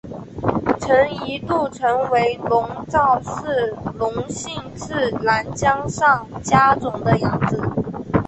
[0.79, 3.67] 曾一度成为龙造寺
[3.99, 7.61] 隆信次男江上家种的养子。